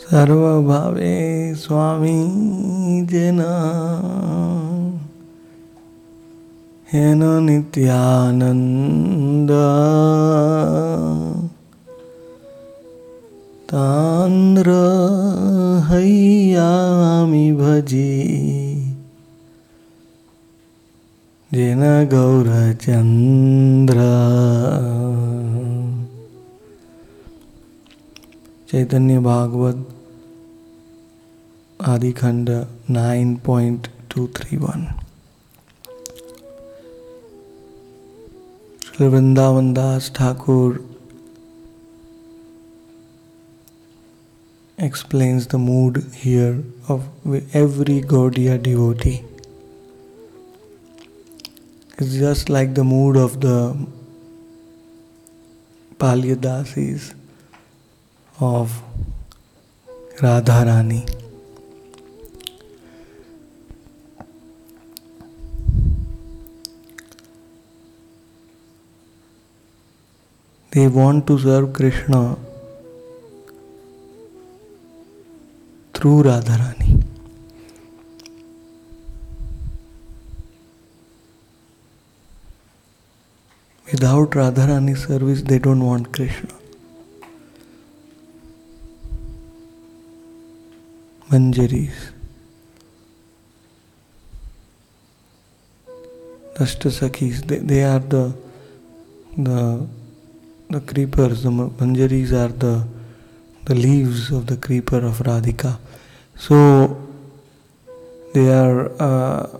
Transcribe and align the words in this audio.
सर्वभावे 0.00 1.16
स्वामी 1.54 2.12
जना 3.10 3.50
हेन 6.92 7.22
नित्यानन्द 7.46 9.50
तान्द्र 13.72 14.68
हैयामि 15.90 17.52
भजी। 17.52 18.16
जेन 21.52 21.82
Gaurachandra. 22.12 23.98
Chaitanya 28.70 29.18
Bhagavata 29.18 29.86
Adi 31.80 32.10
Khanda 32.12 32.50
nine 32.90 33.34
point 33.36 33.86
two 34.10 34.26
three 34.36 34.56
one. 34.56 34.86
Vrindavan 39.00 39.72
Das 39.74 40.12
Thakur 40.16 40.78
explains 44.78 45.48
the 45.48 45.54
mood 45.66 46.02
here 46.14 46.62
of 46.90 47.34
every 47.56 48.00
Gaudiya 48.14 48.56
devotee 48.68 49.14
it's 51.98 52.12
just 52.12 52.50
like 52.50 52.74
the 52.74 52.80
mood 52.92 53.16
of 53.16 53.36
the 53.36 53.46
palya 56.00 56.34
das 56.46 56.78
is 56.78 57.12
of 58.40 58.82
Radharani. 60.16 61.06
They 70.70 70.86
want 70.88 71.26
to 71.26 71.38
serve 71.38 71.72
Krishna 71.72 72.36
through 75.92 76.22
Radharani. 76.22 77.02
Without 83.90 84.30
Radharani 84.30 84.96
service, 84.96 85.42
they 85.42 85.58
don't 85.58 85.84
want 85.84 86.12
Krishna. 86.12 86.59
Manjaris. 91.30 92.12
Ashtasakhis, 96.54 97.46
they, 97.46 97.58
they 97.58 97.84
are 97.84 98.00
the 98.00 98.34
the 99.36 99.86
the 100.68 100.80
creepers, 100.80 101.42
the 101.44 101.50
manjaris 101.50 102.32
are 102.32 102.48
the 102.48 102.86
the 103.64 103.74
leaves 103.74 104.30
of 104.30 104.46
the 104.46 104.56
creeper 104.56 104.98
of 104.98 105.18
Radhika. 105.18 105.78
So 106.36 106.96
they 108.34 108.48
are 108.52 108.90
uh, 109.00 109.58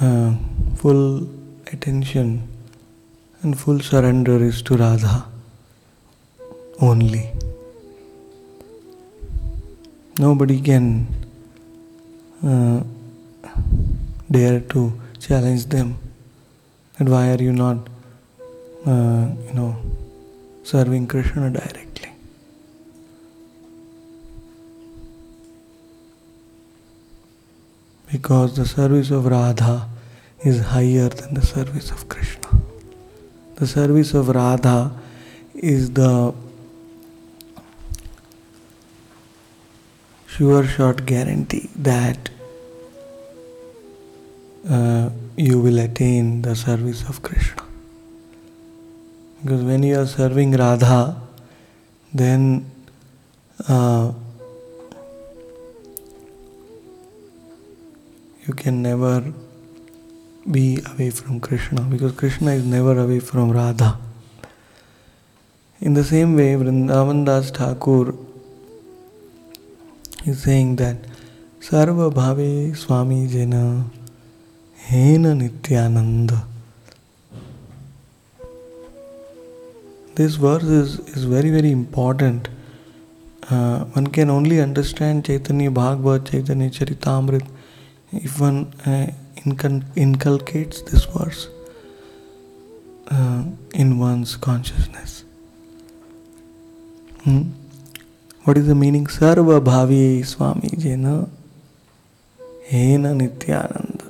uh, 0.00 0.34
full 0.76 1.28
attention 1.72 2.48
and 3.42 3.58
full 3.58 3.80
surrender 3.80 4.42
is 4.42 4.62
to 4.62 4.76
Radha 4.76 5.26
only. 6.80 7.30
Nobody 10.18 10.60
can 10.60 11.06
uh, 12.44 12.82
dare 14.30 14.60
to 14.60 15.00
challenge 15.18 15.66
them. 15.66 15.96
And 16.98 17.08
why 17.08 17.30
are 17.30 17.42
you 17.42 17.52
not, 17.52 17.78
uh, 18.86 19.28
you 19.46 19.54
know, 19.54 19.76
serving 20.62 21.06
Krishna 21.06 21.50
directly? 21.50 22.10
Because 28.10 28.56
the 28.56 28.66
service 28.66 29.10
of 29.10 29.24
Radha 29.24 29.88
is 30.44 30.60
higher 30.60 31.08
than 31.08 31.32
the 31.32 31.42
service 31.42 31.90
of 31.90 32.08
Krishna. 32.10 32.48
The 33.54 33.66
service 33.66 34.12
of 34.12 34.28
Radha 34.28 34.92
is 35.54 35.92
the 35.92 36.34
sure 40.42 40.66
shot 40.66 41.00
guarantee 41.06 41.70
that 41.88 42.28
uh, 44.68 45.08
you 45.36 45.60
will 45.60 45.78
attain 45.78 46.42
the 46.42 46.54
service 46.56 47.02
of 47.08 47.22
Krishna. 47.22 47.62
Because 49.40 49.62
when 49.62 49.84
you 49.84 50.00
are 50.00 50.06
serving 50.06 50.56
Radha, 50.62 51.20
then 52.12 52.68
uh, 53.68 54.10
you 58.44 58.54
can 58.54 58.82
never 58.82 59.32
be 60.50 60.82
away 60.92 61.10
from 61.10 61.38
Krishna 61.38 61.82
because 61.82 62.18
Krishna 62.24 62.50
is 62.50 62.64
never 62.64 62.98
away 62.98 63.20
from 63.20 63.52
Radha. 63.52 63.96
In 65.80 65.94
the 65.94 66.02
same 66.02 66.34
way, 66.34 66.54
Vrindavan 66.54 67.24
Das 67.26 67.52
Thakur 67.52 68.31
is 70.24 70.42
saying 70.42 70.76
that 70.76 70.96
Sarva 71.60 72.12
Bhave 72.12 72.76
Swami 72.76 73.26
Jena 73.26 73.84
Hena 74.76 75.34
Nityananda. 75.34 76.44
This 80.14 80.34
verse 80.34 80.64
is, 80.64 80.98
is 81.16 81.24
very, 81.24 81.50
very 81.50 81.70
important. 81.70 82.48
Uh, 83.50 83.84
one 83.96 84.08
can 84.08 84.28
only 84.28 84.60
understand 84.60 85.24
Chaitanya 85.24 85.70
Bhagavad, 85.70 86.26
Chaitanya 86.26 86.68
Charitamrit 86.68 87.48
if 88.12 88.40
one 88.40 88.72
uh, 88.86 89.10
inculcates 89.96 90.82
this 90.82 91.04
verse 91.06 91.48
uh, 93.08 93.44
in 93.74 93.98
one's 93.98 94.36
consciousness. 94.36 95.24
Hmm? 97.24 97.42
What 98.44 98.58
is 98.58 98.66
the 98.66 98.74
meaning? 98.74 99.06
Sarva 99.06 99.60
Bhavi 99.60 100.26
Swami 100.26 100.70
Jena 100.76 101.28
Hena 102.66 103.14
Nityananda. 103.14 104.04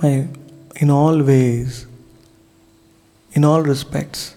My, 0.00 0.28
in 0.76 0.88
all 0.88 1.20
ways, 1.22 1.86
in 3.32 3.44
all 3.44 3.62
respects, 3.62 4.36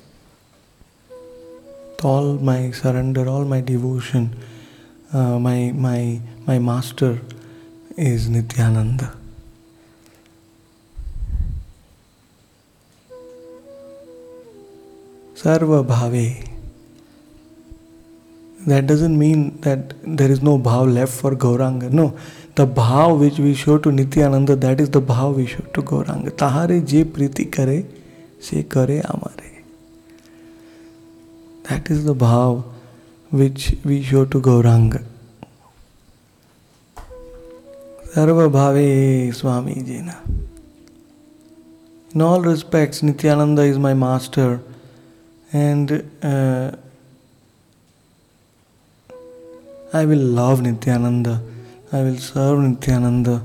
all 2.04 2.34
my 2.34 2.72
surrender, 2.72 3.30
all 3.30 3.46
my 3.46 3.62
devotion, 3.62 4.36
uh, 5.14 5.38
my 5.38 5.72
my 5.76 6.22
my 6.48 6.58
master 6.58 7.22
is 7.96 8.30
Nityananda. 8.30 9.16
Sarva 15.44 15.86
Bhave. 15.86 16.48
That 18.66 18.88
doesn't 18.88 19.20
mean 19.20 19.60
that 19.60 19.94
there 20.04 20.32
is 20.32 20.42
no 20.42 20.58
bhav 20.58 20.94
left 20.94 21.12
for 21.12 21.32
Gauranga. 21.36 21.92
No, 21.92 22.18
the 22.56 22.66
bhav 22.66 23.20
which 23.20 23.40
we 23.40 23.54
show 23.54 23.78
to 23.78 23.92
Nityananda, 23.92 24.56
that 24.56 24.80
is 24.80 24.90
the 24.90 25.02
bhav 25.02 25.36
we 25.36 25.48
show 25.48 25.66
to 25.74 25.82
Gauranga. 25.82 26.32
Tahare 26.32 26.88
je 26.88 27.04
priti 27.04 27.52
kare, 27.52 27.84
se 28.40 28.64
kare 28.64 29.02
amare. 29.04 29.64
That 31.64 31.92
is 31.92 32.06
the 32.06 32.16
bhav 32.16 32.64
which 33.30 33.76
we 33.84 34.02
show 34.02 34.24
to 34.24 34.40
Gauranga. 34.40 35.04
Sarva 38.14 38.50
Bhave 38.50 39.36
Swami 39.36 39.84
Jena. 39.84 40.22
In 42.16 42.22
all 42.22 42.40
respects, 42.40 43.04
Nityananda 43.04 43.64
is 43.64 43.78
my 43.78 43.94
master, 43.94 44.62
and 45.54 46.10
uh, 46.24 46.76
I 49.94 50.06
will 50.06 50.18
love 50.18 50.64
Nityananda, 50.64 51.42
I 51.92 52.02
will 52.02 52.18
serve 52.18 52.60
Nityananda, 52.60 53.44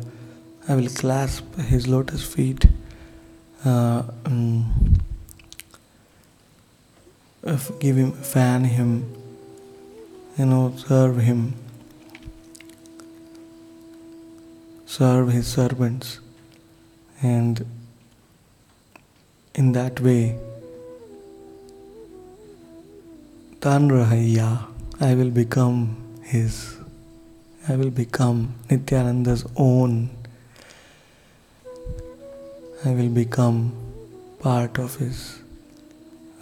I 0.66 0.75
will 0.75 0.88
clasp 0.88 1.56
his 1.56 1.87
lotus 1.87 2.25
feet, 2.25 2.66
uh, 3.66 4.05
um, 4.25 4.99
give 7.78 7.96
him, 7.96 8.12
fan 8.12 8.64
him, 8.64 9.14
you 10.38 10.46
know, 10.46 10.75
serve 10.78 11.19
him, 11.19 11.55
serve 14.87 15.31
his 15.31 15.46
servants, 15.46 16.20
and 17.20 17.66
in 19.55 19.72
that 19.72 20.00
way, 20.00 20.38
Tan 23.60 23.88
Rahaya, 23.90 24.69
I 25.00 25.16
will 25.16 25.31
become 25.31 25.96
his. 26.22 26.76
I 27.69 27.75
will 27.75 27.90
become 27.90 28.55
Nityananda's 28.70 29.44
own. 29.56 30.10
I 32.84 32.90
will 32.90 33.08
become 33.08 33.72
part 34.38 34.78
of 34.78 34.94
his 34.94 35.40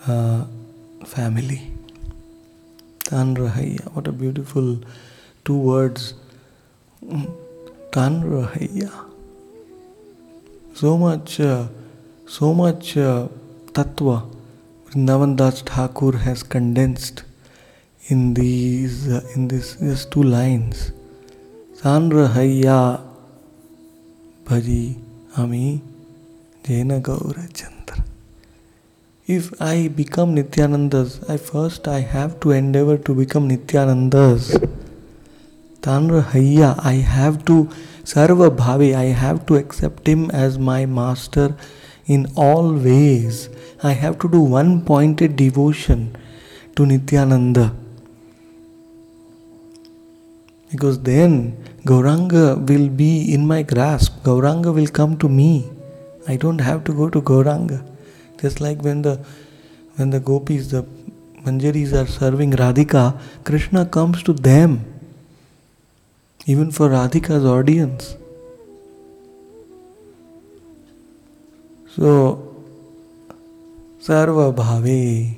uh, 0.06 0.44
family. 1.06 1.72
Tan 3.04 3.34
Rahaya, 3.34 3.90
what 3.94 4.06
a 4.06 4.12
beautiful 4.12 4.78
two 5.46 5.58
words. 5.58 6.12
Tan 7.92 8.22
Rahaya. 8.24 8.92
So 10.74 10.98
much, 10.98 11.40
uh, 11.40 11.68
so 12.26 12.52
much 12.52 12.98
uh, 12.98 13.28
tattva 13.72 14.35
Vrindavan 14.88 15.36
Das 15.36 15.62
Thakur 15.62 16.18
has 16.18 16.42
condensed 16.44 17.24
in 18.08 18.34
these 18.34 19.08
uh, 19.08 19.20
in 19.34 19.48
this 19.48 19.76
just 19.76 20.12
two 20.12 20.22
lines. 20.22 20.92
Sandra 21.74 22.28
Hayya 22.28 23.02
Bhaji 24.44 24.96
Ami 25.36 25.82
Jena 26.62 27.00
Gaura 27.00 27.52
Chandra. 27.52 28.04
If 29.26 29.60
I 29.60 29.88
become 29.88 30.36
Nityanandas, 30.36 31.28
I 31.28 31.36
first 31.36 31.88
I 31.88 32.00
have 32.00 32.38
to 32.40 32.52
endeavor 32.52 32.96
to 32.96 33.14
become 33.14 33.48
Nityanandas. 33.48 34.54
Tanra 35.80 36.22
Hayya, 36.22 36.78
I 36.84 36.94
have 36.94 37.44
to 37.46 37.64
Sarva 38.04 38.56
Bhavi, 38.56 38.94
I 38.94 39.06
have 39.06 39.46
to 39.46 39.56
accept 39.56 40.06
him 40.06 40.30
as 40.30 40.60
my 40.60 40.86
master 40.86 41.56
in 42.06 42.26
all 42.36 42.72
ways. 42.72 43.48
I 43.82 43.92
have 43.92 44.18
to 44.20 44.28
do 44.28 44.40
one 44.40 44.84
pointed 44.84 45.36
devotion 45.36 46.16
to 46.76 46.86
Nityananda. 46.86 47.74
Because 50.70 51.00
then 51.02 51.56
Gauranga 51.84 52.56
will 52.68 52.88
be 52.88 53.32
in 53.32 53.46
my 53.46 53.62
grasp, 53.62 54.22
Gauranga 54.22 54.74
will 54.74 54.88
come 54.88 55.16
to 55.18 55.28
me. 55.28 55.70
I 56.28 56.36
don't 56.36 56.60
have 56.60 56.84
to 56.84 56.92
go 56.92 57.08
to 57.08 57.20
Gauranga. 57.20 57.84
Just 58.40 58.60
like 58.60 58.82
when 58.82 59.02
the 59.02 59.24
when 59.96 60.10
the 60.10 60.20
gopis, 60.20 60.70
the 60.70 60.84
manjaris 61.44 61.92
are 61.94 62.06
serving 62.06 62.52
Radhika, 62.52 63.18
Krishna 63.44 63.86
comes 63.86 64.22
to 64.24 64.32
them. 64.32 64.84
Even 66.44 66.70
for 66.70 66.90
Radhika's 66.90 67.44
audience. 67.44 68.16
So 71.96 72.54
Sarva 74.00 74.54
Bhave. 74.54 75.34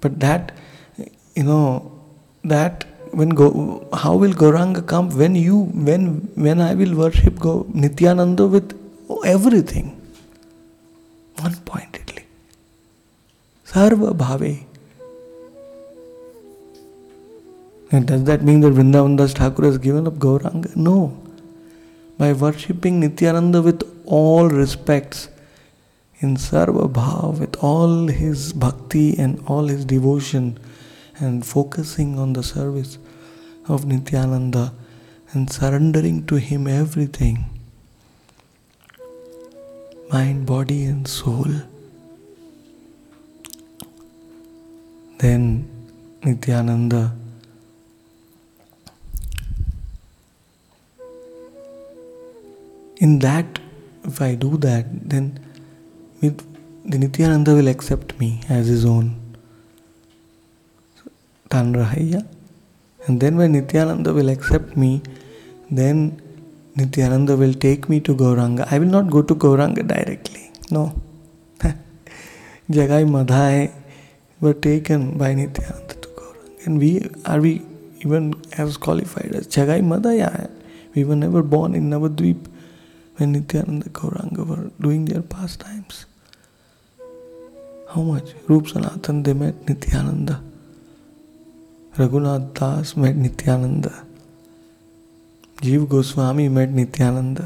But 0.00 0.20
that, 0.20 0.52
you 1.34 1.44
know, 1.44 1.90
that 2.44 2.84
when 3.12 3.30
go, 3.30 3.88
how 3.92 4.16
will 4.16 4.32
Gauranga 4.32 4.86
come 4.86 5.08
when 5.16 5.34
you 5.34 5.64
when 5.88 6.28
when 6.34 6.60
I 6.60 6.74
will 6.74 6.94
worship 6.94 7.38
Go 7.38 7.66
Nityananda 7.72 8.46
with 8.46 8.78
everything, 9.24 9.96
one 11.40 11.56
pointedly. 11.64 12.24
Sarva 13.64 14.14
Bhave. 14.14 14.64
And 17.90 18.06
does 18.06 18.24
that 18.24 18.42
mean 18.42 18.60
that 18.60 18.72
Vrindavan 18.72 19.18
Das 19.18 19.34
Thakur 19.34 19.64
has 19.64 19.78
given 19.78 20.06
up 20.06 20.14
Gauranga? 20.14 20.74
No. 20.76 21.18
By 22.18 22.32
worshipping 22.32 23.00
Nityananda 23.00 23.60
with 23.60 23.82
all 24.06 24.48
respects, 24.48 25.28
in 26.22 26.36
Sarva 26.36 26.88
Bhav 26.88 27.40
with 27.40 27.56
all 27.56 28.06
his 28.06 28.52
bhakti 28.52 29.18
and 29.18 29.42
all 29.46 29.66
his 29.66 29.84
devotion 29.84 30.58
and 31.18 31.44
focusing 31.44 32.18
on 32.18 32.32
the 32.32 32.42
service 32.42 32.98
of 33.68 33.84
Nityananda 33.84 34.72
and 35.32 35.50
surrendering 35.50 36.24
to 36.26 36.36
him 36.36 36.66
everything 36.66 37.44
mind, 40.12 40.44
body, 40.44 40.84
and 40.84 41.08
soul. 41.08 41.46
Then 45.18 45.68
Nityananda 46.22 47.16
in 52.98 53.18
that 53.20 53.58
if 54.04 54.20
I 54.20 54.34
do 54.34 54.56
that 54.58 54.86
then 55.08 55.38
the 56.28 56.98
Nityananda 56.98 57.54
will 57.54 57.68
accept 57.68 58.18
me 58.18 58.40
as 58.48 58.68
his 58.68 58.84
own. 58.84 59.20
Tanrahaya. 61.48 62.26
And 63.06 63.20
then 63.20 63.36
when 63.36 63.52
Nityananda 63.52 64.12
will 64.14 64.28
accept 64.28 64.76
me, 64.76 65.02
then 65.70 66.20
Nityananda 66.76 67.36
will 67.36 67.54
take 67.54 67.88
me 67.88 68.00
to 68.00 68.14
Gauranga. 68.14 68.66
I 68.70 68.78
will 68.78 68.86
not 68.86 69.10
go 69.10 69.22
to 69.22 69.34
Gauranga 69.34 69.86
directly. 69.86 70.52
No. 70.70 71.00
Jagai 72.70 73.04
Madhai 73.16 73.72
were 74.40 74.54
taken 74.54 75.18
by 75.18 75.34
Nityananda 75.34 75.94
to 75.94 76.08
Gauranga. 76.08 76.66
And 76.66 76.78
we 76.78 77.10
are 77.24 77.40
we 77.40 77.62
even 78.00 78.34
as 78.56 78.76
qualified 78.76 79.34
as 79.34 79.48
Jagai 79.48 79.82
Madhai. 79.82 80.50
We 80.94 81.04
were 81.04 81.16
never 81.16 81.42
born 81.42 81.74
in 81.74 81.90
Navadvip 81.90 82.46
when 83.16 83.32
Nityananda 83.32 83.90
Gauranga 83.90 84.46
were 84.46 84.70
doing 84.80 85.06
their 85.06 85.22
pastimes. 85.22 86.06
How 87.92 88.02
much 88.04 88.34
Rupa 88.48 88.66
Sanatana 88.66 89.22
they 89.22 89.32
met 89.34 89.68
Nityananda 89.68 90.30
Raghunath 91.92 92.44
Das 92.58 92.92
met 92.98 93.16
Nityananda 93.16 93.88
Jiva 95.62 95.84
Goswami 95.86 96.46
met 96.48 96.70
Nityananda 96.70 97.40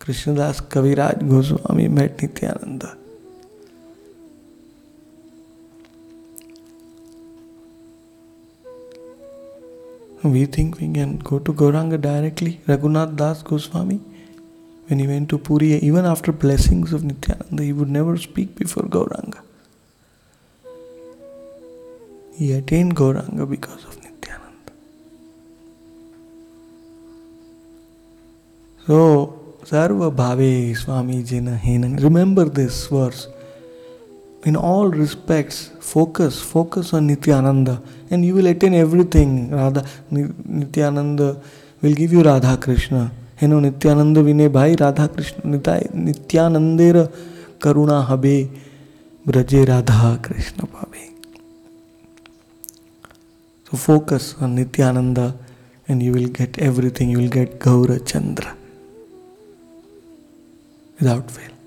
Krishnadas 0.00 0.60
Kaviraj 0.72 1.22
Goswami 1.28 1.86
met 1.88 2.22
Nityananda 2.22 2.84
we 10.24 10.46
think 10.56 10.74
we 10.80 10.92
can 10.94 11.14
go 11.28 11.38
to 11.38 11.52
Gauranga 11.60 11.92
directly 12.00 12.56
Raghunath 12.68 13.14
Das 13.18 13.44
Goswami 13.50 14.00
when 14.88 15.00
you 15.00 15.08
went 15.08 15.24
to 15.24 15.36
Puri 15.48 15.72
even 15.76 16.04
after 16.06 16.32
blessings 16.42 16.94
of 16.94 17.04
Nityananda 17.04 17.60
you 17.60 17.76
would 17.76 17.94
never 17.98 18.16
speak 18.18 18.54
before 18.58 18.88
Gauranga 18.96 19.44
He 22.40 22.52
attained 22.52 22.96
Gauranga 22.96 23.44
because 23.48 23.84
of 23.84 23.96
Nityananda. 24.02 24.72
So, 28.86 29.56
Sarva 29.64 30.10
Bhave 30.10 30.74
Swami 30.74 31.22
Jina 31.22 31.54
Hena. 31.54 32.00
Remember 32.00 32.46
this 32.46 32.86
verse. 32.86 33.28
In 34.44 34.56
all 34.56 34.88
respects, 34.88 35.70
focus, 35.80 36.40
focus 36.40 36.94
on 36.94 37.08
Nityananda, 37.08 37.82
and 38.10 38.24
you 38.24 38.34
will 38.36 38.46
attain 38.46 38.72
everything. 38.72 39.50
Radha 39.50 39.84
Nityananda 40.10 41.38
will 41.82 41.92
give 41.92 42.10
you 42.10 42.22
Radha 42.22 42.56
Krishna. 42.56 43.12
Nityananda 43.42 44.22
Vinay 44.22 44.50
Bhai 44.50 44.76
Radha 44.80 45.08
Krishna 45.08 45.42
Nityanandera 45.42 47.06
Karuna 47.58 48.06
Habe 48.06 48.48
Braje 49.26 49.68
Radha 49.68 50.18
Krishna 50.22 50.64
Bhave. 50.64 50.89
So 53.70 53.76
focus 53.76 54.34
on 54.40 54.56
Nityananda 54.56 55.36
and 55.86 56.02
you 56.02 56.12
will 56.12 56.28
get 56.28 56.58
everything. 56.58 57.08
You 57.10 57.18
will 57.18 57.28
get 57.28 57.60
Gaura 57.60 58.04
Chandra 58.04 58.56
without 60.98 61.30
fail. 61.30 61.59